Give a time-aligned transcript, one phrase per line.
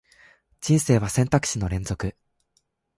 [0.61, 2.15] 人生は選択肢の連続